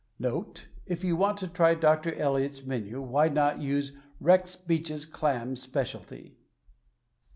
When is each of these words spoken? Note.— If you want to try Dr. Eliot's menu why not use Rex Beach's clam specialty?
Note.— 0.17 0.67
If 0.87 1.03
you 1.03 1.15
want 1.15 1.37
to 1.37 1.47
try 1.47 1.75
Dr. 1.75 2.15
Eliot's 2.15 2.63
menu 2.65 3.01
why 3.03 3.29
not 3.29 3.61
use 3.61 3.91
Rex 4.19 4.55
Beach's 4.55 5.05
clam 5.05 5.55
specialty? 5.55 6.37